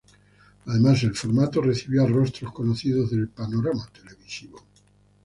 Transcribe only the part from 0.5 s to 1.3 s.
Además el